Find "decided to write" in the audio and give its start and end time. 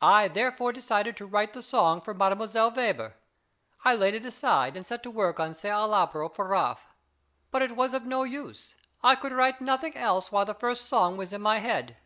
0.72-1.52